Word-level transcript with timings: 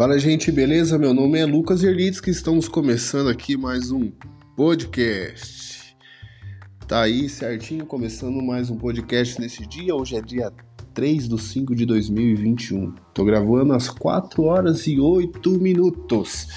Fala 0.00 0.18
gente, 0.18 0.50
beleza? 0.50 0.98
Meu 0.98 1.12
nome 1.12 1.38
é 1.38 1.44
Lucas 1.44 1.84
Erlides, 1.84 2.22
que 2.22 2.30
estamos 2.30 2.66
começando 2.66 3.28
aqui 3.28 3.54
mais 3.54 3.90
um 3.90 4.10
podcast. 4.56 5.94
Tá 6.88 7.02
aí 7.02 7.28
certinho, 7.28 7.84
começando 7.84 8.40
mais 8.40 8.70
um 8.70 8.78
podcast 8.78 9.38
nesse 9.38 9.66
dia. 9.66 9.94
Hoje 9.94 10.16
é 10.16 10.22
dia 10.22 10.50
3 10.94 11.28
de 11.28 11.38
5 11.38 11.74
de 11.74 11.84
2021. 11.84 12.94
Tô 13.12 13.26
gravando 13.26 13.74
às 13.74 13.90
4 13.90 14.42
horas 14.42 14.86
e 14.86 14.98
8 14.98 15.50
minutos. 15.60 16.48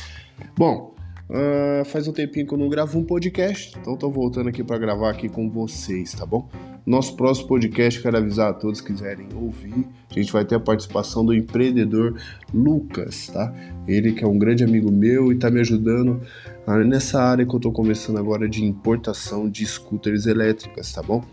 Bom, 0.58 0.96
uh, 1.30 1.84
faz 1.84 2.08
um 2.08 2.14
tempinho 2.14 2.48
que 2.48 2.54
eu 2.54 2.58
não 2.58 2.70
gravo 2.70 2.98
um 2.98 3.04
podcast, 3.04 3.78
então 3.78 3.98
tô 3.98 4.10
voltando 4.10 4.48
aqui 4.48 4.64
para 4.64 4.78
gravar 4.78 5.10
aqui 5.10 5.28
com 5.28 5.50
vocês, 5.50 6.14
tá 6.14 6.26
bom? 6.26 6.48
Nosso 6.86 7.16
próximo 7.16 7.48
podcast, 7.48 8.02
quero 8.02 8.18
avisar 8.18 8.50
a 8.50 8.54
todos 8.54 8.82
que 8.82 8.92
quiserem 8.92 9.30
ouvir. 9.34 9.88
A 10.12 10.14
gente 10.16 10.34
vai 10.34 10.44
ter 10.44 10.56
a 10.56 10.60
participação 10.60 11.26
do 11.26 11.34
empreendedor 11.34 12.20
Lucas, 12.54 13.28
tá? 13.28 13.54
Ele 13.88 14.12
que 14.12 14.22
é 14.22 14.28
um 14.28 14.38
grande 14.38 14.66
amigo 14.66 14.92
meu 14.92 15.32
e 15.32 15.36
está 15.36 15.50
me 15.50 15.62
ajudando 15.62 16.22
nessa 16.86 17.22
área 17.22 17.46
que 17.46 17.54
eu 17.54 17.58
estou 17.58 17.72
começando 17.72 18.18
agora 18.18 18.50
de 18.50 18.66
importação 18.66 19.50
de 19.50 19.66
scooters 19.66 20.26
elétricas, 20.26 20.92
tá 20.92 21.02
bom? 21.02 21.24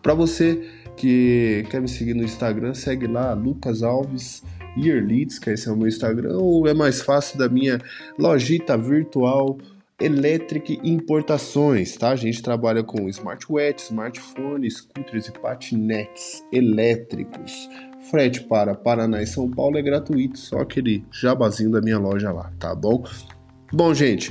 Para 0.00 0.14
você 0.14 0.62
que 0.96 1.66
quer 1.68 1.80
me 1.80 1.88
seguir 1.88 2.14
no 2.14 2.22
Instagram, 2.22 2.72
segue 2.72 3.08
lá, 3.08 3.32
Lucas 3.34 3.82
Alves 3.82 4.44
Yearleads, 4.78 5.40
que 5.40 5.50
esse 5.50 5.68
é 5.68 5.72
o 5.72 5.76
meu 5.76 5.88
Instagram, 5.88 6.38
ou 6.38 6.68
é 6.68 6.74
mais 6.74 7.02
fácil 7.02 7.36
da 7.38 7.48
minha 7.48 7.80
lojita 8.16 8.78
virtual 8.78 9.58
Electric 9.98 10.78
Importações, 10.84 11.96
tá? 11.96 12.10
A 12.10 12.16
gente 12.16 12.42
trabalha 12.42 12.84
com 12.84 13.08
smartwatch, 13.08 13.84
smartphone, 13.84 14.70
scooters 14.70 15.28
e 15.28 15.32
patinetes 15.32 16.44
elétricos. 16.52 17.66
Frete 18.10 18.42
para 18.42 18.74
Paraná 18.74 19.22
e 19.22 19.26
São 19.26 19.50
Paulo 19.50 19.78
é 19.78 19.82
gratuito, 19.82 20.38
só 20.38 20.60
aquele 20.60 21.02
jabazinho 21.10 21.70
da 21.70 21.80
minha 21.80 21.98
loja 21.98 22.30
lá, 22.30 22.52
tá 22.58 22.74
bom? 22.74 23.04
Bom, 23.72 23.94
gente, 23.94 24.30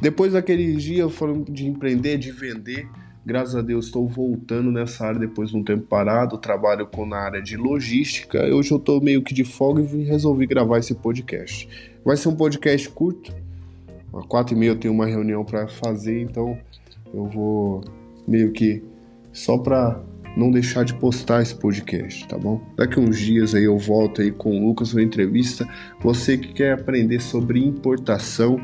depois 0.00 0.32
daquele 0.32 0.74
dia 0.76 1.06
falando 1.10 1.52
de 1.52 1.66
empreender, 1.66 2.16
de 2.16 2.32
vender, 2.32 2.88
graças 3.26 3.54
a 3.54 3.60
Deus 3.60 3.86
estou 3.86 4.08
voltando 4.08 4.72
nessa 4.72 5.06
área 5.06 5.20
depois 5.20 5.50
de 5.50 5.56
um 5.58 5.62
tempo 5.62 5.86
parado, 5.86 6.38
trabalho 6.38 6.86
com 6.86 7.04
na 7.04 7.18
área 7.18 7.42
de 7.42 7.58
logística. 7.58 8.42
Hoje 8.46 8.70
eu 8.70 8.78
estou 8.78 9.02
meio 9.02 9.22
que 9.22 9.34
de 9.34 9.44
folga 9.44 9.82
e 9.82 10.02
resolvi 10.02 10.46
gravar 10.46 10.78
esse 10.78 10.94
podcast. 10.94 11.68
Vai 12.02 12.16
ser 12.16 12.30
um 12.30 12.36
podcast 12.36 12.88
curto, 12.88 13.43
às 14.18 14.26
quatro 14.26 14.54
e 14.54 14.58
meia 14.58 14.70
eu 14.70 14.78
tenho 14.78 14.94
uma 14.94 15.06
reunião 15.06 15.44
para 15.44 15.66
fazer, 15.68 16.22
então 16.22 16.56
eu 17.12 17.24
vou 17.26 17.82
meio 18.26 18.52
que 18.52 18.82
só 19.32 19.58
para 19.58 20.00
não 20.36 20.50
deixar 20.50 20.84
de 20.84 20.94
postar 20.94 21.42
esse 21.42 21.54
podcast, 21.54 22.26
tá 22.26 22.36
bom? 22.36 22.60
Daqui 22.76 22.98
uns 22.98 23.18
dias 23.18 23.54
aí 23.54 23.64
eu 23.64 23.78
volto 23.78 24.20
aí 24.20 24.32
com 24.32 24.50
o 24.50 24.66
Lucas 24.68 24.92
uma 24.92 25.02
entrevista. 25.02 25.66
Você 26.00 26.36
que 26.36 26.52
quer 26.52 26.72
aprender 26.72 27.20
sobre 27.20 27.64
importação, 27.64 28.60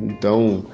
então 0.00 0.64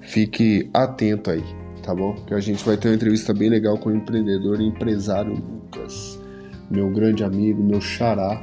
fique 0.00 0.70
atento 0.72 1.30
aí, 1.30 1.44
tá 1.82 1.94
bom? 1.94 2.14
Que 2.26 2.34
a 2.34 2.40
gente 2.40 2.64
vai 2.64 2.76
ter 2.76 2.88
uma 2.88 2.94
entrevista 2.94 3.34
bem 3.34 3.50
legal 3.50 3.76
com 3.78 3.90
o 3.90 3.94
empreendedor 3.94 4.60
e 4.60 4.64
empresário 4.64 5.32
Lucas, 5.32 6.18
meu 6.70 6.88
grande 6.90 7.22
amigo, 7.22 7.62
meu 7.62 7.80
xará, 7.80 8.42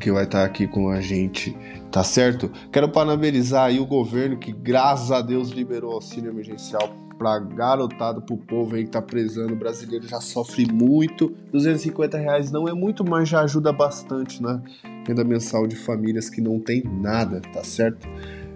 que 0.00 0.10
vai 0.10 0.24
estar 0.24 0.44
aqui 0.44 0.66
com 0.66 0.88
a 0.88 1.00
gente 1.00 1.56
Tá 1.90 2.04
certo? 2.04 2.50
Quero 2.70 2.88
parabenizar 2.88 3.64
aí 3.64 3.80
o 3.80 3.86
governo 3.86 4.38
que, 4.38 4.52
graças 4.52 5.10
a 5.10 5.20
Deus, 5.20 5.50
liberou 5.50 5.92
auxílio 5.92 6.30
emergencial 6.30 6.88
pra 7.18 7.38
garotada, 7.40 8.20
pro 8.20 8.36
povo 8.36 8.76
aí 8.76 8.84
que 8.84 8.90
tá 8.90 9.02
prezando. 9.02 9.54
O 9.54 9.56
brasileiro 9.56 10.06
já 10.06 10.20
sofre 10.20 10.70
muito. 10.70 11.34
250 11.50 12.16
reais 12.16 12.52
não 12.52 12.68
é 12.68 12.72
muito, 12.72 13.04
mas 13.04 13.28
já 13.28 13.40
ajuda 13.40 13.72
bastante 13.72 14.40
na 14.40 14.62
renda 15.06 15.24
mensal 15.24 15.66
de 15.66 15.74
famílias 15.74 16.30
que 16.30 16.40
não 16.40 16.60
tem 16.60 16.84
nada, 16.84 17.40
tá 17.52 17.64
certo? 17.64 18.08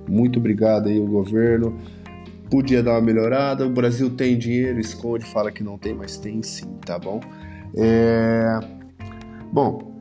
Muito 0.08 0.38
obrigado 0.38 0.88
aí, 0.88 1.00
o 1.00 1.06
governo. 1.06 1.76
Podia 2.48 2.84
dar 2.84 2.92
uma 2.92 3.00
melhorada. 3.00 3.66
O 3.66 3.70
Brasil 3.70 4.10
tem 4.10 4.38
dinheiro, 4.38 4.78
esconde, 4.78 5.24
fala 5.24 5.50
que 5.50 5.64
não 5.64 5.76
tem, 5.76 5.92
mas 5.92 6.16
tem 6.16 6.40
sim, 6.40 6.68
tá 6.86 7.00
bom? 7.00 7.20
É... 7.76 8.60
Bom, 9.52 9.93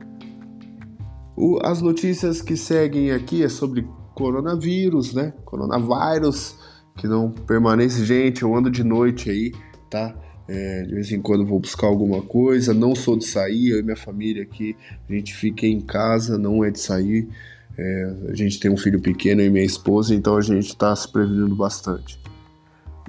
o, 1.36 1.58
as 1.62 1.80
notícias 1.80 2.40
que 2.40 2.56
seguem 2.56 3.10
aqui 3.10 3.42
é 3.42 3.48
sobre 3.48 3.86
coronavírus, 4.14 5.12
né? 5.12 5.32
Coronavírus, 5.44 6.56
que 6.96 7.08
não 7.08 7.30
permanece. 7.30 8.04
Gente, 8.04 8.42
eu 8.42 8.54
ando 8.54 8.70
de 8.70 8.84
noite 8.84 9.30
aí, 9.30 9.52
tá? 9.90 10.14
É, 10.46 10.82
de 10.82 10.94
vez 10.94 11.10
em 11.10 11.20
quando 11.20 11.44
vou 11.44 11.58
buscar 11.58 11.86
alguma 11.86 12.22
coisa. 12.22 12.72
Não 12.72 12.94
sou 12.94 13.16
de 13.16 13.26
sair, 13.26 13.70
eu 13.70 13.80
e 13.80 13.82
minha 13.82 13.96
família 13.96 14.42
aqui, 14.42 14.76
a 15.08 15.12
gente 15.12 15.34
fica 15.34 15.66
em 15.66 15.80
casa, 15.80 16.38
não 16.38 16.64
é 16.64 16.70
de 16.70 16.78
sair. 16.78 17.28
É, 17.76 18.16
a 18.28 18.34
gente 18.34 18.60
tem 18.60 18.70
um 18.70 18.76
filho 18.76 19.00
pequeno 19.00 19.42
e 19.42 19.50
minha 19.50 19.64
esposa, 19.64 20.14
então 20.14 20.36
a 20.36 20.40
gente 20.40 20.68
está 20.68 20.94
se 20.94 21.10
prevenindo 21.10 21.56
bastante. 21.56 22.20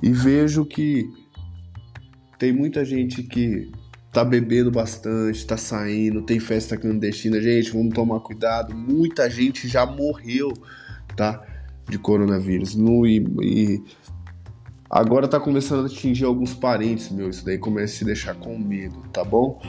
E 0.01 0.11
vejo 0.11 0.65
que 0.65 1.07
tem 2.39 2.51
muita 2.51 2.83
gente 2.83 3.21
que 3.23 3.71
tá 4.15 4.23
bebendo 4.23 4.71
bastante, 4.71 5.45
tá 5.45 5.57
saindo, 5.57 6.21
tem 6.21 6.39
festa 6.39 6.77
clandestina. 6.77 7.41
Gente, 7.41 7.71
vamos 7.71 7.93
tomar 7.93 8.21
cuidado. 8.21 8.73
Muita 8.73 9.29
gente 9.29 9.67
já 9.67 9.85
morreu, 9.85 10.53
tá? 11.17 11.45
De 11.89 11.99
coronavírus. 11.99 12.75
No, 12.75 13.05
e, 13.05 13.17
e 13.41 13.83
agora 14.89 15.27
tá 15.27 15.37
começando 15.37 15.83
a 15.83 15.87
atingir 15.87 16.23
alguns 16.23 16.53
parentes, 16.53 17.11
meu. 17.11 17.29
Isso 17.29 17.43
daí 17.43 17.57
começa 17.57 17.93
a 17.93 17.97
te 17.97 18.05
deixar 18.05 18.35
com 18.35 18.57
medo, 18.57 19.03
tá 19.11 19.21
bom? 19.21 19.61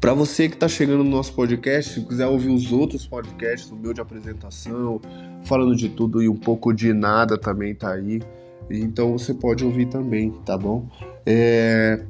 Para 0.00 0.14
você 0.14 0.48
que 0.48 0.54
está 0.54 0.66
chegando 0.66 1.04
no 1.04 1.10
nosso 1.10 1.34
podcast, 1.34 1.92
se 1.92 2.06
quiser 2.06 2.28
ouvir 2.28 2.48
os 2.48 2.72
outros 2.72 3.06
podcasts, 3.06 3.70
o 3.70 3.76
meu 3.76 3.92
de 3.92 4.00
apresentação, 4.00 4.98
falando 5.44 5.76
de 5.76 5.90
tudo 5.90 6.22
e 6.22 6.30
um 6.30 6.36
pouco 6.36 6.72
de 6.72 6.94
nada 6.94 7.36
também 7.36 7.74
tá 7.74 7.92
aí. 7.92 8.22
Então 8.70 9.12
você 9.12 9.34
pode 9.34 9.62
ouvir 9.64 9.86
também, 9.90 10.30
tá 10.46 10.56
bom? 10.56 10.88
É... 11.26 12.02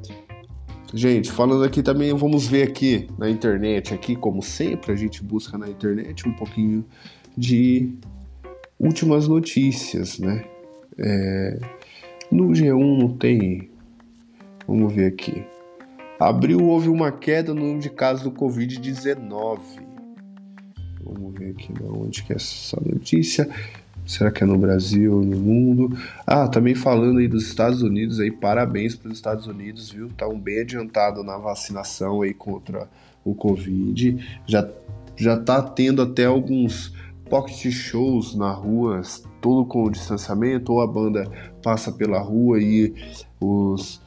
Gente, 0.93 1.31
falando 1.31 1.63
aqui 1.63 1.81
também, 1.81 2.13
vamos 2.13 2.47
ver 2.47 2.63
aqui 2.63 3.07
na 3.17 3.29
internet, 3.29 3.93
aqui 3.93 4.13
como 4.15 4.43
sempre 4.43 4.91
a 4.91 4.95
gente 4.95 5.23
busca 5.23 5.57
na 5.57 5.69
internet 5.69 6.27
um 6.27 6.33
pouquinho 6.33 6.85
de 7.37 7.93
últimas 8.77 9.25
notícias, 9.25 10.19
né? 10.19 10.43
É, 10.97 11.59
no 12.29 12.49
G1 12.49 12.99
não 12.99 13.09
tem. 13.17 13.69
Vamos 14.67 14.93
ver 14.93 15.07
aqui. 15.07 15.45
Abril 16.19 16.59
houve 16.63 16.89
uma 16.89 17.11
queda 17.11 17.53
no 17.53 17.61
número 17.61 17.79
de 17.79 17.89
casos 17.89 18.23
do 18.23 18.31
Covid-19. 18.31 19.59
Vamos 21.03 21.33
ver 21.33 21.51
aqui 21.51 21.73
onde 21.83 22.23
que 22.23 22.33
é 22.33 22.35
essa 22.35 22.79
notícia. 22.85 23.49
Será 24.11 24.29
que 24.29 24.43
é 24.43 24.45
no 24.45 24.57
Brasil, 24.57 25.21
no 25.21 25.37
mundo? 25.37 25.97
Ah, 26.27 26.45
também 26.45 26.75
falando 26.75 27.19
aí 27.19 27.29
dos 27.29 27.47
Estados 27.47 27.81
Unidos 27.81 28.19
aí, 28.19 28.29
parabéns 28.29 28.93
para 28.93 29.07
os 29.07 29.15
Estados 29.15 29.47
Unidos, 29.47 29.89
viu? 29.89 30.07
Estão 30.07 30.37
bem 30.37 30.59
adiantado 30.59 31.23
na 31.23 31.37
vacinação 31.37 32.21
aí 32.21 32.33
contra 32.33 32.89
o 33.23 33.33
Covid. 33.33 34.41
Já 34.45 34.69
já 35.15 35.39
tá 35.39 35.61
tendo 35.61 36.01
até 36.01 36.25
alguns 36.25 36.93
pocket 37.29 37.71
shows 37.71 38.35
na 38.35 38.51
rua, 38.51 39.01
todo 39.39 39.65
com 39.65 39.89
distanciamento, 39.89 40.73
ou 40.73 40.81
a 40.81 40.87
banda 40.87 41.25
passa 41.63 41.89
pela 41.89 42.19
rua 42.19 42.59
e 42.59 42.93
os 43.39 44.01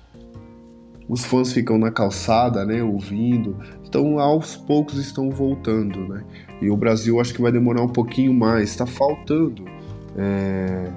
os 1.09 1.25
fãs 1.25 1.53
ficam 1.53 1.78
na 1.78 1.91
calçada, 1.91 2.65
né, 2.65 2.82
ouvindo. 2.82 3.56
Então, 3.86 4.19
aos 4.19 4.56
poucos 4.56 4.97
estão 4.97 5.31
voltando, 5.31 6.09
né? 6.09 6.25
E 6.60 6.71
o 6.71 6.76
Brasil 6.76 7.21
acho 7.21 7.34
que 7.34 7.42
vai 7.42 7.53
demorar 7.53 7.82
um 7.82 7.88
pouquinho 7.88 8.32
mais, 8.32 8.71
está 8.71 8.86
faltando 8.86 9.65
é, 10.16 10.92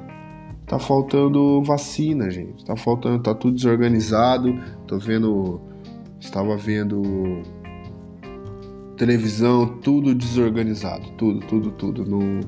tá 0.66 0.78
faltando 0.78 1.64
vacina, 1.64 2.30
gente. 2.30 2.64
Tá 2.64 2.76
faltando, 2.76 3.22
tá 3.22 3.34
tudo 3.34 3.56
desorganizado. 3.56 4.54
Tô 4.86 4.98
vendo, 4.98 5.60
estava 6.20 6.56
vendo 6.58 7.42
televisão, 8.98 9.78
tudo 9.80 10.14
desorganizado, 10.14 11.12
tudo, 11.18 11.40
tudo, 11.48 11.72
tudo. 11.72 12.06
No, 12.06 12.42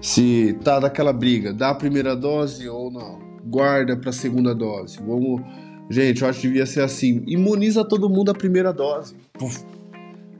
se 0.00 0.56
tá 0.64 0.80
daquela 0.80 1.12
briga, 1.12 1.52
dá 1.52 1.70
a 1.70 1.74
primeira 1.74 2.14
dose 2.14 2.68
ou 2.68 2.90
não, 2.90 3.18
guarda 3.44 3.96
para 3.96 4.12
segunda 4.12 4.54
dose. 4.54 4.98
Vamos, 4.98 5.40
gente, 5.88 6.22
eu 6.22 6.28
acho 6.28 6.40
que 6.40 6.48
devia 6.48 6.66
ser 6.66 6.82
assim: 6.82 7.22
imuniza 7.26 7.84
todo 7.84 8.08
mundo 8.08 8.30
a 8.30 8.34
primeira 8.34 8.72
dose. 8.72 9.16
Puf. 9.32 9.64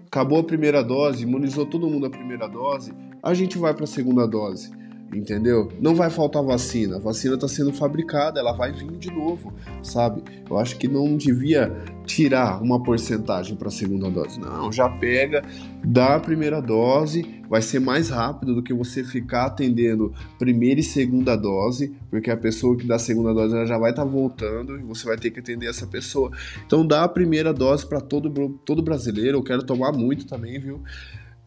Acabou 0.06 0.40
a 0.40 0.44
primeira 0.44 0.82
dose, 0.82 1.22
imunizou 1.22 1.66
todo 1.66 1.87
mundo 1.87 2.06
a 2.06 2.10
primeira 2.10 2.48
dose, 2.48 2.94
a 3.22 3.34
gente 3.34 3.58
vai 3.58 3.75
para 3.75 3.84
a 3.84 3.87
segunda 3.87 4.26
dose 4.26 4.70
entendeu? 5.12 5.70
Não 5.81 5.94
vai 5.94 6.10
faltar 6.10 6.43
vacina, 6.43 6.96
a 6.96 6.99
vacina 6.99 7.34
está 7.34 7.49
sendo 7.49 7.72
fabricada, 7.72 8.38
ela 8.38 8.52
vai 8.52 8.72
vir 8.72 8.90
de 8.93 9.10
novo, 9.10 9.52
sabe? 9.82 10.22
Eu 10.49 10.58
acho 10.58 10.76
que 10.76 10.87
não 10.87 11.16
devia 11.16 11.72
tirar 12.05 12.62
uma 12.62 12.82
porcentagem 12.82 13.56
para 13.56 13.69
a 13.69 13.70
segunda 13.70 14.10
dose, 14.10 14.38
não, 14.38 14.70
já 14.70 14.88
pega, 14.88 15.43
dá 15.84 16.16
a 16.16 16.20
primeira 16.20 16.60
dose, 16.60 17.43
vai 17.49 17.62
ser 17.62 17.81
mais 17.81 18.10
rápido 18.10 18.55
do 18.55 18.62
que 18.62 18.75
você 18.75 19.02
ficar 19.02 19.46
atendendo 19.46 20.12
primeira 20.38 20.81
e 20.81 20.82
segunda 20.82 21.37
dose, 21.37 21.94
porque 22.10 22.31
a 22.31 22.37
pessoa 22.37 22.76
que 22.76 22.87
dá 22.87 22.96
a 22.96 22.99
segunda 22.99 23.32
dose 23.32 23.55
ela 23.55 23.66
já 23.66 23.78
vai 23.78 23.90
estar 23.90 24.05
tá 24.05 24.10
voltando 24.10 24.78
e 24.78 24.82
você 24.82 25.06
vai 25.06 25.16
ter 25.16 25.31
que 25.31 25.40
atender 25.40 25.69
essa 25.69 25.87
pessoa. 25.87 26.31
Então 26.66 26.87
dá 26.87 27.05
a 27.05 27.08
primeira 27.08 27.52
dose 27.52 27.87
para 27.87 28.00
todo, 28.00 28.31
todo 28.64 28.82
brasileiro, 28.82 29.38
eu 29.38 29.43
quero 29.43 29.62
tomar 29.62 29.93
muito 29.93 30.26
também, 30.26 30.58
viu? 30.58 30.82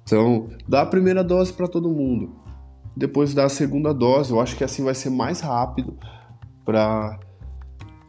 Então, 0.03 0.49
dá 0.67 0.81
a 0.81 0.85
primeira 0.85 1.23
dose 1.23 1.53
para 1.53 1.67
todo 1.67 1.89
mundo. 1.89 2.35
Depois 2.95 3.33
dá 3.33 3.45
a 3.45 3.49
segunda 3.49 3.93
dose. 3.93 4.31
Eu 4.31 4.39
acho 4.39 4.55
que 4.55 4.63
assim 4.63 4.83
vai 4.83 4.95
ser 4.95 5.09
mais 5.09 5.41
rápido 5.41 5.97
para 6.65 7.19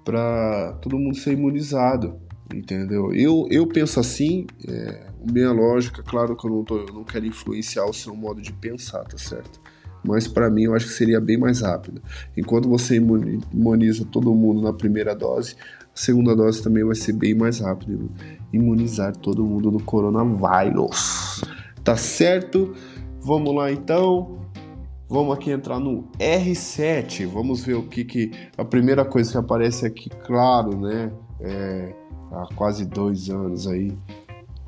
para 0.05 0.73
todo 0.83 0.99
mundo 0.99 1.17
ser 1.17 1.33
imunizado, 1.33 2.17
entendeu? 2.53 3.15
Eu, 3.15 3.47
eu 3.51 3.67
penso 3.67 4.01
assim, 4.01 4.47
é, 4.67 5.07
minha 5.25 5.53
lógica, 5.53 6.03
claro 6.03 6.37
que 6.37 6.45
eu 6.45 6.51
não, 6.51 6.65
tô, 6.65 6.79
eu 6.79 6.93
não 6.93 7.05
quero 7.05 7.25
influenciar 7.25 7.85
o 7.85 7.93
seu 7.93 8.15
modo 8.15 8.43
de 8.43 8.53
pensar, 8.53 9.05
tá 9.05 9.17
certo? 9.17 9.61
Mas 10.05 10.27
para 10.27 10.51
mim 10.51 10.65
eu 10.65 10.75
acho 10.75 10.87
que 10.87 10.93
seria 10.93 11.21
bem 11.21 11.37
mais 11.37 11.61
rápido. 11.61 12.03
Enquanto 12.37 12.69
você 12.69 12.97
imuniza 12.97 14.05
todo 14.05 14.35
mundo 14.35 14.61
na 14.61 14.73
primeira 14.73 15.15
dose, 15.15 15.55
a 15.81 15.87
segunda 15.95 16.35
dose 16.35 16.63
também 16.63 16.83
vai 16.83 16.97
ser 16.97 17.13
bem 17.13 17.35
mais 17.35 17.61
rápido. 17.61 18.11
Imunizar 18.53 19.15
todo 19.17 19.45
mundo 19.45 19.71
do 19.71 19.79
coronavírus. 19.79 21.45
Tá 21.85 21.97
certo? 21.97 22.75
Vamos 23.21 23.55
lá 23.55 23.71
então. 23.71 24.41
Vamos 25.13 25.37
aqui 25.37 25.51
entrar 25.51 25.79
no 25.79 26.05
R7. 26.19 27.27
Vamos 27.27 27.63
ver 27.63 27.75
o 27.75 27.83
que 27.83 28.03
que 28.03 28.31
a 28.57 28.65
primeira 28.65 29.05
coisa 29.05 29.33
que 29.33 29.37
aparece 29.37 29.85
aqui, 29.85 30.09
claro, 30.09 30.75
né? 30.81 31.13
É, 31.39 31.95
há 32.33 32.49
quase 32.55 32.87
dois 32.87 33.29
anos 33.29 33.67
aí, 33.67 33.93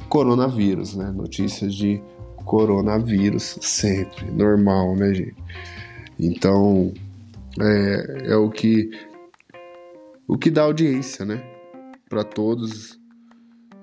coronavírus, 0.07 0.95
né? 0.97 1.11
Notícias 1.11 1.75
de 1.75 1.99
coronavírus 2.45 3.57
sempre, 3.63 4.31
normal, 4.31 4.95
né, 4.95 5.15
gente? 5.15 5.43
Então 6.21 6.93
é, 7.59 8.33
é 8.33 8.37
o 8.37 8.51
que 8.51 8.91
o 10.29 10.37
que 10.37 10.51
dá 10.51 10.65
audiência, 10.65 11.25
né? 11.25 11.43
Para 12.07 12.23
todos 12.23 13.01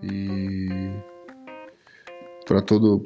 e 0.04 0.92
para 2.46 2.62
todo 2.62 3.02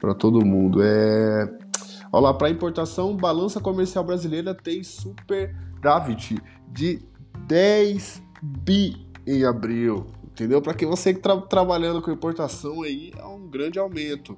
para 0.00 0.14
todo 0.14 0.42
mundo 0.42 0.80
é 0.82 1.65
Olha 2.12 2.22
lá, 2.24 2.34
para 2.34 2.50
importação, 2.50 3.16
balança 3.16 3.60
comercial 3.60 4.04
brasileira 4.04 4.54
tem 4.54 4.82
superávit 4.82 6.40
de 6.72 7.00
10 7.46 8.22
bi 8.42 9.06
em 9.26 9.44
abril. 9.44 10.06
Entendeu? 10.24 10.60
Para 10.60 10.74
quem 10.74 10.86
você 10.86 11.12
que 11.12 11.18
está 11.18 11.36
trabalhando 11.40 12.02
com 12.02 12.10
importação 12.10 12.82
aí, 12.82 13.12
é 13.16 13.24
um 13.24 13.48
grande 13.48 13.78
aumento. 13.78 14.36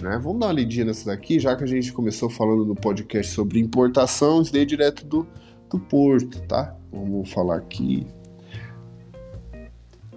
Né? 0.00 0.18
Vamos 0.22 0.40
dar 0.40 0.46
uma 0.46 0.52
lidinha 0.52 0.86
nessa 0.86 1.06
daqui, 1.10 1.38
já 1.38 1.54
que 1.54 1.62
a 1.62 1.66
gente 1.66 1.92
começou 1.92 2.28
falando 2.28 2.64
no 2.64 2.74
podcast 2.74 3.32
sobre 3.32 3.60
importação, 3.60 4.42
isso 4.42 4.52
daí 4.52 4.62
é 4.62 4.64
direto 4.64 5.04
do, 5.04 5.26
do 5.70 5.78
porto, 5.78 6.40
tá? 6.48 6.74
Vamos 6.90 7.30
falar 7.30 7.56
aqui. 7.56 8.06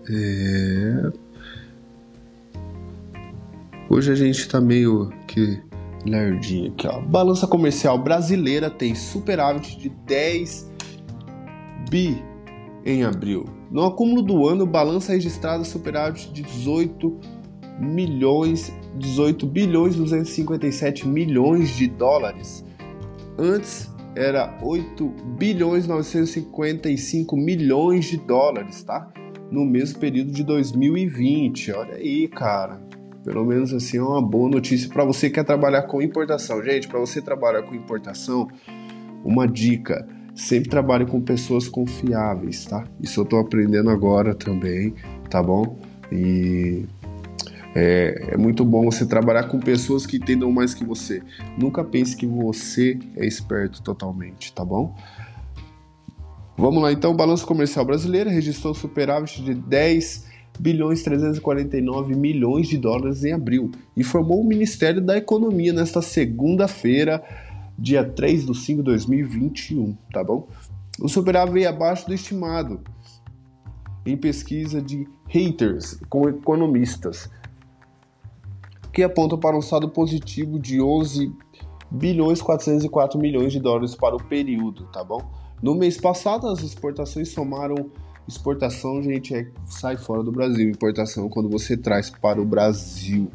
É... 0.10 1.12
Hoje 3.90 4.12
a 4.12 4.16
gente 4.16 4.48
tá 4.48 4.60
meio 4.60 5.10
que 5.28 5.62
Lerdinho 6.07 6.71
aqui, 6.71 6.88
ó. 6.88 7.01
Balança 7.01 7.45
comercial 7.45 7.98
brasileira 7.98 8.69
tem 8.69 8.95
superávit 8.95 9.77
de 9.77 9.89
10 9.89 10.71
bi 11.89 12.21
em 12.86 13.04
abril. 13.04 13.45
No 13.69 13.83
acúmulo 13.83 14.21
do 14.21 14.48
ano, 14.48 14.65
balança 14.65 15.12
registrada 15.12 15.63
superávit 15.63 16.31
de 16.31 16.42
18 16.42 17.19
milhões, 17.80 18.74
18 18.98 19.45
bilhões 19.45 19.95
257 19.95 21.07
milhões 21.07 21.75
de 21.75 21.88
dólares. 21.88 22.65
Antes 23.38 23.94
era 24.15 24.57
8 24.63 25.06
bilhões 25.38 25.86
955 25.86 27.36
milhões 27.36 28.06
de 28.06 28.18
dólares, 28.18 28.83
tá? 28.83 29.12
No 29.51 29.65
mesmo 29.65 30.00
período 30.00 30.31
de 30.31 30.44
2020. 30.44 31.71
Olha 31.74 31.95
aí, 31.95 32.27
cara. 32.27 32.87
Pelo 33.27 33.44
menos 33.44 33.74
assim 33.74 33.97
é 33.97 34.01
uma 34.01 34.21
boa 34.21 34.50
notícia 34.50 34.88
para 34.88 35.03
você 35.03 35.27
que 35.27 35.35
quer 35.35 35.44
trabalhar 35.44 35.81
com 35.81 36.01
importação. 36.01 36.63
Gente, 36.63 36.88
para 36.88 36.97
você 36.97 37.21
trabalhar 37.21 37.62
com 37.63 37.75
importação, 37.75 38.47
uma 39.21 39.45
dica: 39.45 40.07
sempre 40.33 40.69
trabalhe 40.69 41.06
com 41.06 41.19
pessoas 41.19 41.68
confiáveis, 41.68 42.63
tá? 42.63 42.85
Isso 43.01 43.19
eu 43.19 43.25
tô 43.25 43.38
aprendendo 43.38 43.89
agora 43.89 44.33
também, 44.33 44.94
tá 45.29 45.44
bom? 45.44 45.77
E 46.09 46.85
é, 47.75 48.29
é, 48.29 48.38
muito 48.38 48.63
bom 48.63 48.85
você 48.85 49.06
trabalhar 49.06 49.44
com 49.50 49.59
pessoas 49.59 50.06
que 50.06 50.15
entendam 50.15 50.50
mais 50.50 50.74
que 50.74 50.85
você. 50.85 51.21
Nunca 51.57 51.83
pense 51.83 52.15
que 52.15 52.25
você 52.25 52.97
é 53.18 53.25
esperto 53.25 53.81
totalmente, 53.81 54.53
tá 54.53 54.63
bom? 54.63 54.95
Vamos 56.56 56.81
lá 56.81 56.94
então, 56.94 57.12
o 57.12 57.13
balanço 57.13 57.45
comercial 57.45 57.83
brasileiro 57.83 58.29
registrou 58.29 58.74
superávit 58.74 59.44
de 59.44 59.53
10 59.53 60.26
bilhões 60.59 61.04
349 61.04 62.15
milhões 62.15 62.68
de 62.68 62.77
dólares 62.77 63.24
em 63.24 63.33
abril, 63.33 63.71
informou 63.95 64.42
o 64.42 64.48
Ministério 64.48 65.01
da 65.01 65.18
Economia 65.18 65.74
nesta 65.74 66.01
segunda-feira, 66.01 67.24
dia 67.77 68.04
3 68.04 68.45
de 68.45 68.57
5 68.57 68.77
de 68.77 68.83
2021, 68.83 69.95
tá 70.12 70.24
bom? 70.24 70.48
O 71.00 71.07
superávit 71.07 71.65
abaixo 71.65 72.07
do 72.07 72.13
estimado 72.13 72.81
em 74.06 74.18
pesquisa 74.18 74.81
de 74.81 75.07
haters 75.27 76.00
com 76.09 76.27
economistas, 76.27 77.30
que 78.92 79.03
aponta 79.03 79.38
para 79.38 79.57
um 79.57 79.62
saldo 79.62 79.89
positivo 79.89 80.57
de 80.60 80.81
11 80.81 81.31
bilhões 81.92 82.42
404 82.42 83.19
milhões 83.19 83.53
de 83.53 83.60
dólares 83.60 83.95
para 83.95 84.15
o 84.15 84.24
período, 84.24 84.86
tá 84.88 85.03
bom? 85.03 85.21
No 85.62 85.75
mês 85.75 85.98
passado, 85.98 86.48
as 86.48 86.62
exportações 86.62 87.30
somaram 87.30 87.92
Exportação, 88.27 89.01
gente, 89.01 89.33
é 89.33 89.47
sai 89.65 89.95
fora 89.95 90.21
do 90.21 90.31
Brasil. 90.31 90.69
Importação 90.69 91.29
quando 91.29 91.50
você 91.50 91.77
traz 91.77 92.09
para 92.09 92.41
o 92.41 92.45
Brasil. 92.45 93.31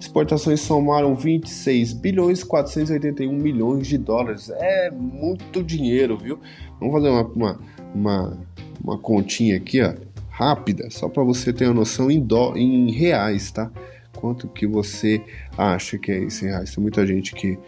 Exportações 0.00 0.60
somaram 0.60 1.14
26 1.14 1.92
bilhões 1.92 2.42
481 2.42 3.32
milhões 3.32 3.86
de 3.86 3.96
dólares. 3.96 4.50
É 4.50 4.90
muito 4.90 5.62
dinheiro, 5.62 6.16
viu? 6.16 6.38
Vamos 6.80 6.94
fazer 6.94 7.08
uma, 7.08 7.22
uma, 7.22 7.60
uma, 7.94 8.38
uma 8.82 8.98
continha 8.98 9.56
aqui, 9.56 9.82
ó, 9.82 9.94
rápida, 10.30 10.88
só 10.90 11.08
para 11.08 11.22
você 11.24 11.52
ter 11.52 11.66
uma 11.66 11.74
noção 11.74 12.10
em, 12.10 12.20
dó, 12.20 12.54
em 12.56 12.90
reais, 12.92 13.50
tá? 13.50 13.70
Quanto 14.16 14.48
que 14.48 14.66
você 14.66 15.22
acha 15.56 15.98
que 15.98 16.10
é 16.10 16.18
isso 16.24 16.44
em 16.44 16.48
reais? 16.48 16.74
Tem 16.74 16.82
muita 16.82 17.06
gente 17.06 17.34
que 17.34 17.58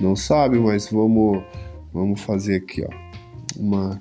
não 0.00 0.14
sabe, 0.16 0.58
mas 0.58 0.88
vamos, 0.88 1.42
vamos 1.92 2.20
fazer 2.20 2.56
aqui, 2.56 2.84
ó, 2.84 2.90
uma 3.56 4.00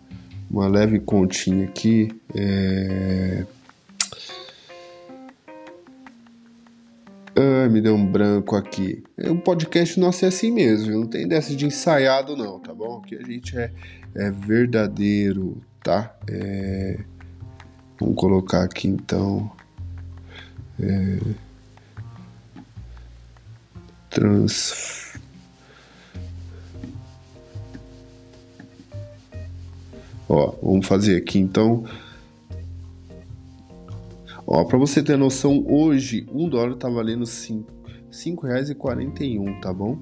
uma 0.52 0.68
leve 0.68 1.00
continha 1.00 1.66
aqui. 1.66 2.14
É... 2.36 3.46
Ah, 7.36 7.70
me 7.70 7.80
deu 7.80 7.96
um 7.96 8.06
branco 8.06 8.56
aqui. 8.56 9.02
O 9.18 9.38
podcast 9.38 9.98
nosso 10.00 10.26
é 10.26 10.28
assim 10.28 10.52
mesmo, 10.52 10.92
não 10.92 11.08
tem 11.08 11.28
dessa 11.28 11.56
de 11.56 11.66
ensaiado 11.66 12.36
não, 12.36 12.60
tá 12.60 12.74
bom? 12.74 13.02
Aqui 13.04 13.16
a 13.16 13.24
gente 13.24 13.58
é, 13.58 13.72
é 14.14 14.30
verdadeiro, 14.30 15.62
tá? 15.82 16.14
É... 16.30 17.00
Vamos 18.00 18.16
colocar 18.16 18.64
aqui 18.64 18.90
então. 18.90 19.50
É... 20.82 21.18
Trans 24.10 25.11
Ó, 30.34 30.56
vamos 30.64 30.88
fazer 30.88 31.18
aqui 31.18 31.40
então. 31.40 31.84
Ó, 34.48 34.64
para 34.64 34.78
você 34.78 35.04
ter 35.04 35.18
noção, 35.18 35.62
hoje 35.68 36.26
um 36.32 36.48
dólar 36.48 36.78
tá 36.78 36.88
valendo 36.88 37.26
cinco, 37.26 38.48
reais 38.48 38.70
e 38.70 38.76
quarenta 38.76 39.26
e 39.26 39.38
um, 39.38 39.60
tá 39.60 39.74
bom? 39.74 39.98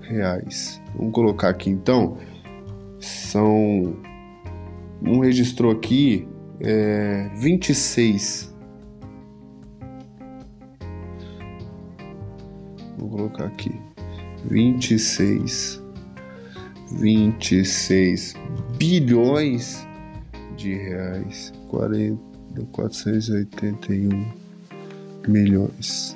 Reais. 0.00 0.82
Vamos 0.96 1.12
colocar 1.12 1.50
aqui 1.50 1.70
então. 1.70 2.18
São 2.98 3.96
um 5.00 5.20
registrou 5.20 5.70
aqui 5.70 6.26
é, 6.60 7.30
26. 7.36 8.52
Vou 12.98 13.08
colocar 13.08 13.44
aqui 13.44 13.70
26 14.50 15.80
26 16.98 18.34
bilhões 18.84 19.86
de 20.58 20.74
reais, 20.74 21.50
40, 21.68 22.20
481 22.70 24.30
milhões. 25.26 26.14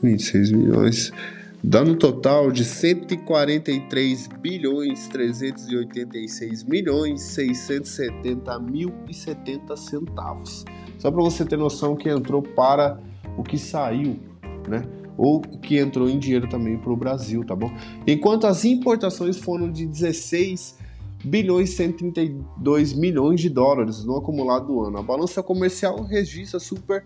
26 0.00 0.52
milhões, 0.52 1.12
dá 1.64 1.84
no 1.84 1.96
total 1.96 2.52
de 2.52 2.64
143 2.64 4.28
bilhões 4.40 5.08
386 5.08 6.62
milhões 6.62 7.20
670 7.20 8.58
mil 8.60 8.94
e 9.08 9.12
70 9.12 9.76
centavos. 9.76 10.64
Só 10.96 11.10
para 11.10 11.22
você 11.22 11.44
ter 11.44 11.56
noção 11.56 11.96
que 11.96 12.08
entrou 12.08 12.40
para 12.40 13.00
o 13.36 13.42
que 13.42 13.58
saiu, 13.58 14.16
né? 14.68 14.99
Ou 15.20 15.42
que 15.42 15.76
entrou 15.76 16.08
em 16.08 16.18
dinheiro 16.18 16.48
também 16.48 16.78
para 16.78 16.90
o 16.90 16.96
Brasil, 16.96 17.44
tá 17.44 17.54
bom? 17.54 17.70
Enquanto 18.06 18.46
as 18.46 18.64
importações 18.64 19.36
foram 19.36 19.70
de 19.70 19.86
16 19.86 20.78
bilhões 21.22 21.74
132 21.74 22.94
milhões 22.94 23.38
de 23.38 23.50
dólares 23.50 24.02
no 24.02 24.16
acumulado 24.16 24.68
do 24.68 24.80
ano. 24.82 24.96
A 24.96 25.02
balança 25.02 25.42
comercial 25.42 26.02
registra 26.04 26.58
super 26.58 27.04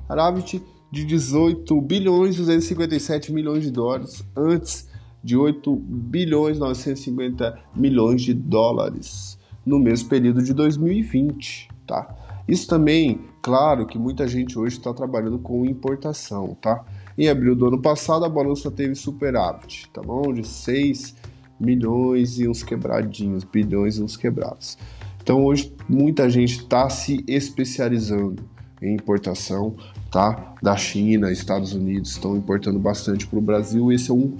superávit 0.00 0.62
de 0.92 1.04
18 1.04 1.80
bilhões 1.80 2.36
257 2.36 3.32
milhões 3.32 3.64
de 3.64 3.72
dólares 3.72 4.24
antes 4.36 4.88
de 5.24 5.36
8 5.36 5.74
bilhões 5.74 6.60
950 6.60 7.58
milhões 7.74 8.22
de 8.22 8.32
dólares 8.32 9.36
no 9.66 9.80
mesmo 9.80 10.08
período 10.08 10.44
de 10.44 10.54
2020, 10.54 11.68
tá? 11.88 12.14
Isso 12.46 12.68
também, 12.68 13.20
claro, 13.40 13.84
que 13.86 13.98
muita 13.98 14.28
gente 14.28 14.56
hoje 14.56 14.76
está 14.76 14.94
trabalhando 14.94 15.40
com 15.40 15.64
importação, 15.64 16.56
tá? 16.60 16.84
Em 17.16 17.28
abril 17.28 17.54
do 17.54 17.66
ano 17.66 17.80
passado 17.80 18.24
a 18.24 18.28
balança 18.28 18.70
teve 18.70 18.94
superávit, 18.94 19.88
tá 19.92 20.00
bom? 20.00 20.32
De 20.32 20.46
6 20.46 21.14
milhões 21.60 22.38
e 22.38 22.48
uns 22.48 22.62
quebradinhos, 22.62 23.44
bilhões 23.44 23.96
e 23.96 24.02
uns 24.02 24.16
quebrados. 24.16 24.78
Então 25.22 25.44
hoje 25.44 25.72
muita 25.88 26.28
gente 26.28 26.58
está 26.58 26.88
se 26.88 27.24
especializando 27.28 28.42
em 28.80 28.94
importação, 28.94 29.76
tá? 30.10 30.54
Da 30.60 30.76
China, 30.76 31.30
Estados 31.30 31.72
Unidos 31.72 32.10
estão 32.10 32.36
importando 32.36 32.78
bastante 32.78 33.26
para 33.26 33.38
o 33.38 33.42
Brasil. 33.42 33.92
Esse 33.92 34.10
é 34.10 34.14
um 34.14 34.36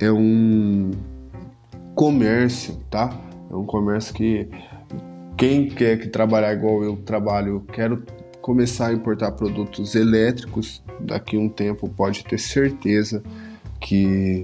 é 0.00 0.10
um 0.10 0.90
comércio, 1.94 2.76
tá? 2.90 3.18
É 3.50 3.54
um 3.54 3.64
comércio 3.64 4.14
que 4.14 4.48
quem 5.36 5.68
quer 5.68 5.98
que 5.98 6.08
trabalhar 6.08 6.52
igual 6.52 6.84
eu 6.84 6.96
trabalho, 6.96 7.64
quero 7.72 8.04
começar 8.42 8.88
a 8.88 8.92
importar 8.92 9.32
produtos 9.32 9.94
elétricos, 9.94 10.82
daqui 11.00 11.36
a 11.36 11.40
um 11.40 11.48
tempo 11.48 11.88
pode 11.88 12.24
ter 12.24 12.38
certeza 12.38 13.22
que, 13.80 14.42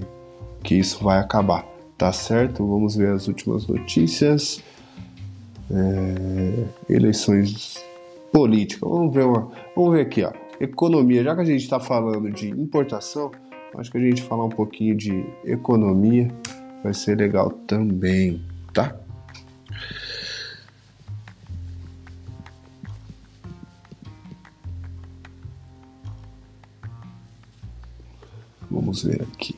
que 0.63 0.75
isso 0.75 1.03
vai 1.03 1.19
acabar, 1.19 1.65
tá 1.97 2.11
certo? 2.11 2.65
Vamos 2.65 2.95
ver 2.95 3.09
as 3.09 3.27
últimas 3.27 3.67
notícias. 3.67 4.63
É, 5.71 6.65
eleições 6.91 7.83
políticas. 8.31 8.89
Vamos 8.89 9.13
ver 9.13 9.25
uma, 9.25 9.51
vamos 9.75 9.93
ver 9.93 10.01
aqui, 10.01 10.23
ó. 10.23 10.31
Economia. 10.59 11.23
Já 11.23 11.35
que 11.35 11.41
a 11.41 11.45
gente 11.45 11.61
está 11.61 11.79
falando 11.79 12.31
de 12.31 12.49
importação, 12.49 13.31
acho 13.77 13.91
que 13.91 13.97
a 13.97 14.01
gente 14.01 14.23
falar 14.23 14.45
um 14.45 14.49
pouquinho 14.49 14.95
de 14.95 15.23
economia 15.45 16.27
vai 16.83 16.93
ser 16.93 17.17
legal 17.17 17.51
também, 17.67 18.41
tá? 18.73 18.95
Vamos 28.99 29.03
ver 29.03 29.21
aqui. 29.21 29.55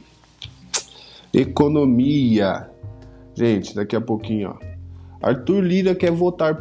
Economia. 1.34 2.70
Gente, 3.34 3.74
daqui 3.74 3.96
a 3.96 4.02
pouquinho, 4.02 4.50
ó. 4.50 4.72
Arthur 5.22 5.62
Lira 5.62 5.96
quer 5.96 6.12
votar 6.12 6.60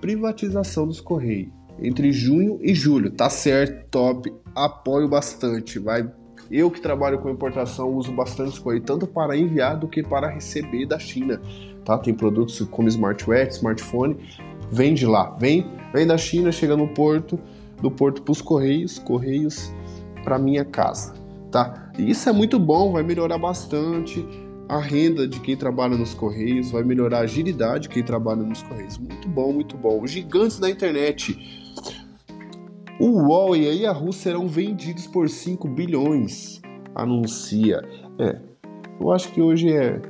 privatização 0.00 0.86
dos 0.86 1.00
Correios 1.00 1.52
entre 1.80 2.12
junho 2.12 2.58
e 2.62 2.74
julho. 2.74 3.10
Tá 3.10 3.28
certo, 3.28 3.86
top. 3.90 4.32
Apoio 4.54 5.08
bastante. 5.08 5.78
Vai. 5.78 6.10
Eu 6.50 6.70
que 6.70 6.80
trabalho 6.80 7.18
com 7.18 7.30
importação 7.30 7.94
uso 7.94 8.12
bastante 8.12 8.50
os 8.50 8.58
Correios, 8.58 8.84
tanto 8.86 9.06
para 9.06 9.36
enviar 9.36 9.78
do 9.78 9.88
que 9.88 10.02
para 10.02 10.28
receber 10.28 10.86
da 10.86 10.98
China. 10.98 11.40
Tá? 11.84 11.98
Tem 11.98 12.12
produtos 12.12 12.60
como 12.70 12.88
smartwatch, 12.88 13.54
smartphone, 13.56 14.16
vem 14.70 14.94
de 14.94 15.06
lá, 15.06 15.30
vem, 15.38 15.66
vem 15.92 16.06
da 16.06 16.16
China, 16.16 16.52
chega 16.52 16.76
no 16.76 16.88
porto, 16.88 17.38
do 17.80 17.90
porto 17.90 18.22
para 18.22 18.32
os 18.32 18.42
Correios, 18.42 18.98
Correios 18.98 19.72
para 20.22 20.38
minha 20.38 20.64
casa 20.64 21.21
tá? 21.52 21.92
E 21.98 22.10
isso 22.10 22.28
é 22.28 22.32
muito 22.32 22.58
bom, 22.58 22.90
vai 22.90 23.02
melhorar 23.02 23.38
bastante 23.38 24.26
a 24.68 24.80
renda 24.80 25.28
de 25.28 25.38
quem 25.38 25.54
trabalha 25.56 25.96
nos 25.96 26.14
Correios, 26.14 26.70
vai 26.70 26.82
melhorar 26.82 27.18
a 27.18 27.22
agilidade 27.22 27.82
de 27.82 27.88
quem 27.90 28.02
trabalha 28.02 28.42
nos 28.42 28.62
Correios. 28.62 28.96
Muito 28.96 29.28
bom, 29.28 29.52
muito 29.52 29.76
bom. 29.76 30.04
Gigantes 30.06 30.58
da 30.58 30.70
internet. 30.70 31.38
O 32.98 33.28
UOL 33.28 33.54
e 33.54 33.68
a 33.68 33.72
Yahoo 33.72 34.12
serão 34.12 34.48
vendidos 34.48 35.06
por 35.06 35.28
5 35.28 35.68
bilhões, 35.68 36.60
anuncia. 36.94 37.82
É, 38.18 38.38
eu 38.98 39.12
acho 39.12 39.30
que 39.32 39.42
hoje 39.42 39.70
é 39.70 40.00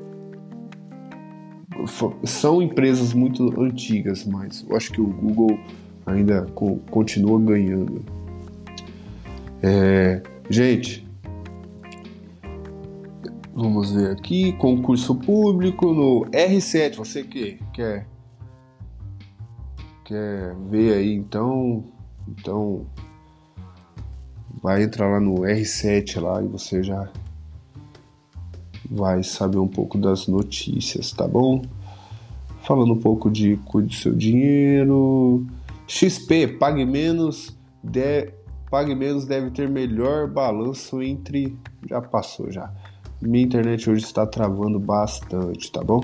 são 2.25 2.63
empresas 2.63 3.13
muito 3.13 3.61
antigas, 3.61 4.25
mas 4.25 4.65
eu 4.69 4.77
acho 4.77 4.93
que 4.93 5.01
o 5.01 5.07
Google 5.07 5.59
ainda 6.07 6.47
continua 6.91 7.41
ganhando. 7.41 8.05
É, 9.63 10.23
gente, 10.51 11.02
Vamos 13.55 13.93
ver 13.93 14.11
aqui, 14.11 14.53
concurso 14.55 15.15
público 15.15 15.93
no 15.93 16.25
R7. 16.31 16.97
Você 16.97 17.23
que 17.23 17.59
quer 17.75 18.07
quer 20.05 20.55
ver 20.71 20.95
aí 20.95 21.13
então, 21.13 21.85
então 22.27 22.87
vai 24.63 24.83
entrar 24.83 25.07
lá 25.09 25.21
no 25.21 25.35
R7 25.43 26.19
lá 26.19 26.43
e 26.43 26.47
você 26.47 26.83
já 26.83 27.11
vai 28.91 29.23
saber 29.23 29.59
um 29.59 29.69
pouco 29.69 29.99
das 29.99 30.27
notícias, 30.27 31.13
tá 31.13 31.29
bom? 31.29 31.63
Falando 32.63 32.95
um 32.95 32.99
pouco 32.99 33.31
de 33.31 33.59
cuide 33.67 33.97
seu 33.97 34.15
dinheiro. 34.15 35.47
XP, 35.87 36.57
pague 36.59 36.87
menos, 36.87 37.55
de, 37.83 38.33
pague 38.71 38.95
menos 38.95 39.27
deve 39.27 39.51
ter 39.51 39.69
melhor 39.69 40.27
balanço 40.27 41.03
entre 41.03 41.55
já 41.87 42.01
passou 42.01 42.51
já. 42.51 42.73
Minha 43.23 43.45
internet 43.45 43.89
hoje 43.89 44.05
está 44.05 44.27
travando 44.27 44.81
bastante, 44.81 45.71
tá 45.71 45.81
bom? 45.81 46.01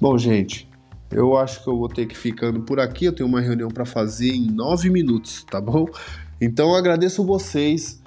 Bom, 0.00 0.16
gente, 0.16 0.66
eu 1.10 1.36
acho 1.36 1.62
que 1.62 1.68
eu 1.68 1.76
vou 1.76 1.86
ter 1.86 2.06
que 2.06 2.16
ficando 2.16 2.62
por 2.62 2.80
aqui. 2.80 3.04
Eu 3.04 3.12
tenho 3.12 3.28
uma 3.28 3.42
reunião 3.42 3.68
para 3.68 3.84
fazer 3.84 4.30
em 4.30 4.50
nove 4.50 4.88
minutos, 4.88 5.44
tá 5.44 5.60
bom? 5.60 5.84
Então 6.40 6.70
eu 6.70 6.76
agradeço 6.76 7.22
vocês 7.26 8.02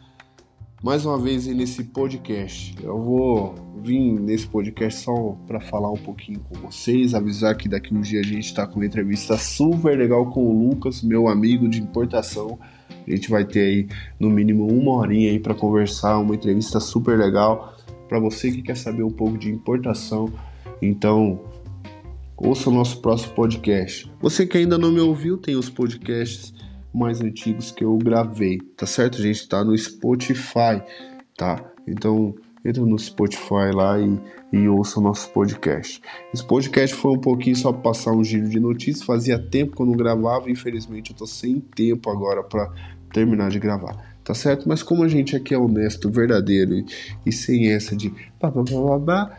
mais 0.84 1.05
uma 1.05 1.15
vez 1.15 1.45
nesse 1.45 1.84
podcast. 1.84 2.75
Eu 2.81 3.00
vou 3.00 3.53
vir 3.84 4.19
nesse 4.19 4.48
podcast 4.48 5.03
só 5.03 5.38
para 5.45 5.62
falar 5.62 5.91
um 5.91 5.98
pouquinho 5.98 6.39
com 6.39 6.55
vocês, 6.55 7.13
avisar 7.13 7.55
que 7.55 7.69
daqui 7.69 7.93
um 7.93 8.01
dia 8.01 8.22
a 8.22 8.24
gente 8.24 8.45
está 8.45 8.65
com 8.65 8.77
uma 8.77 8.86
entrevista 8.88 9.38
super 9.38 9.95
legal 9.95 10.25
com 10.31 10.43
o 10.43 10.69
Lucas, 10.69 11.03
meu 11.03 11.27
amigo 11.27 11.69
de 11.69 11.79
importação. 11.79 12.57
A 12.89 13.12
gente 13.12 13.29
vai 13.29 13.45
ter 13.45 13.60
aí 13.60 13.88
no 14.19 14.31
mínimo 14.31 14.65
uma 14.65 14.93
horinha 14.93 15.29
aí 15.29 15.39
para 15.39 15.53
conversar, 15.53 16.17
uma 16.17 16.34
entrevista 16.34 16.79
super 16.79 17.15
legal 17.15 17.75
para 18.08 18.20
você 18.20 18.52
que 18.52 18.62
quer 18.62 18.76
saber 18.76 19.04
um 19.04 19.12
pouco 19.12 19.38
de 19.38 19.50
importação. 19.50 20.32
Então, 20.82 21.42
ouça 22.38 22.70
o 22.70 22.74
nosso 22.74 23.02
próximo 23.02 23.34
podcast. 23.34 24.12
Você 24.22 24.46
que 24.46 24.58
ainda 24.58 24.78
não 24.78 24.92
me 24.92 25.00
ouviu, 25.00 25.38
tem 25.38 25.56
os 25.56 25.70
podcasts 25.70 26.54
mais 26.94 27.22
antigos 27.22 27.72
que 27.72 27.84
eu 27.84 27.98
gravei, 27.98 28.60
tá 28.78 28.86
certo? 28.86 29.22
Gente 29.22 29.42
está 29.42 29.64
no 29.64 29.78
Spotify, 29.78 30.82
tá? 31.38 31.64
Então, 31.88 32.34
entra 32.64 32.84
no 32.86 32.98
Spotify 32.98 33.72
lá 33.74 34.00
e, 34.00 34.20
e 34.54 34.68
ouça 34.68 35.00
o 35.00 35.04
nosso 35.04 35.30
podcast. 35.32 36.02
Esse 36.34 36.46
podcast 36.46 36.96
foi 36.96 37.12
um 37.12 37.20
pouquinho 37.20 37.56
só 37.56 37.72
para 37.72 37.82
passar 37.82 38.12
um 38.12 38.24
giro 38.24 38.48
de 38.48 38.60
notícias. 38.60 39.06
Fazia 39.06 39.38
tempo 39.38 39.76
que 39.76 39.82
eu 39.82 39.86
não 39.86 39.94
gravava, 39.94 40.50
infelizmente 40.50 41.12
eu 41.12 41.18
tô 41.18 41.28
sem 41.28 41.60
tempo 41.60 42.10
agora 42.10 42.44
para 42.44 42.72
terminar 43.12 43.50
de 43.50 43.60
gravar 43.60 44.14
tá 44.25 44.34
certo? 44.34 44.67
Mas 44.67 44.82
como 44.82 45.03
a 45.03 45.08
gente 45.08 45.36
aqui 45.36 45.53
é 45.53 45.58
honesto, 45.58 46.10
verdadeiro 46.10 46.74
e, 46.74 46.86
e 47.25 47.32
sem 47.32 47.72
essa 47.72 47.96
de 47.96 48.12
blá, 48.41 48.50
blá, 48.50 48.63
blá, 48.63 49.00
blá, 49.00 49.38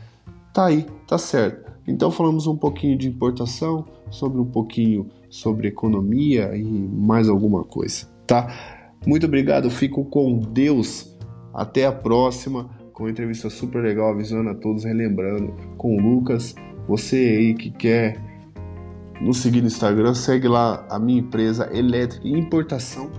tá 0.54 0.66
aí, 0.66 0.86
tá 1.06 1.18
certo. 1.18 1.72
Então 1.86 2.10
falamos 2.10 2.46
um 2.46 2.56
pouquinho 2.56 2.96
de 2.96 3.08
importação, 3.08 3.84
sobre 4.10 4.40
um 4.40 4.44
pouquinho 4.44 5.10
sobre 5.28 5.66
economia 5.68 6.56
e 6.56 6.62
mais 6.62 7.28
alguma 7.28 7.64
coisa, 7.64 8.06
tá? 8.26 8.94
Muito 9.04 9.26
obrigado, 9.26 9.68
fico 9.70 10.04
com 10.04 10.38
Deus. 10.38 11.14
Até 11.52 11.86
a 11.86 11.92
próxima, 11.92 12.70
com 12.92 13.04
uma 13.04 13.10
entrevista 13.10 13.50
super 13.50 13.82
legal, 13.82 14.10
avisando 14.10 14.50
a 14.50 14.54
todos, 14.54 14.84
relembrando, 14.84 15.54
com 15.76 15.96
o 15.96 16.00
Lucas. 16.00 16.54
Você 16.86 17.16
aí 17.16 17.54
que 17.54 17.70
quer 17.70 18.20
nos 19.20 19.38
seguir 19.38 19.62
no 19.62 19.66
Instagram, 19.66 20.14
segue 20.14 20.46
lá 20.46 20.86
a 20.90 20.98
minha 20.98 21.20
empresa 21.20 21.68
Elétrica 21.72 22.28
Importação 22.28 23.10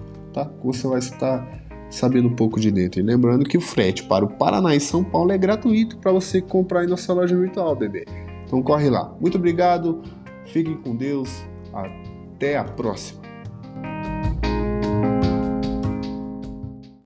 tá? 0.46 0.52
Você 0.64 0.88
vai 0.88 1.00
estar 1.00 1.46
sabendo 1.90 2.28
um 2.28 2.36
pouco 2.36 2.60
de 2.60 2.72
dentro. 2.72 3.00
E 3.00 3.04
lembrando 3.04 3.46
que 3.46 3.58
o 3.58 3.62
frete 3.62 4.04
para 4.04 4.26
o 4.26 4.28
Paraná 4.28 4.76
e 4.76 4.80
São 4.80 5.04
Paulo 5.04 5.32
é 5.32 5.38
gratuito 5.38 5.98
para 5.98 6.12
você 6.12 6.42
comprar 6.42 6.84
em 6.84 6.88
nossa 6.88 7.14
loja 7.14 7.38
virtual, 7.38 7.76
bebê. 7.76 8.06
Então 8.46 8.62
corre 8.62 8.90
lá. 8.90 9.14
Muito 9.20 9.38
obrigado, 9.38 10.02
fiquem 10.46 10.76
com 10.78 10.96
Deus, 10.96 11.30
até 11.74 12.58
a 12.58 12.64
próxima. 12.64 13.27